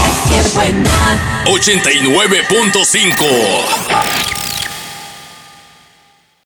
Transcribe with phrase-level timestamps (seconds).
[1.46, 4.21] 89.5.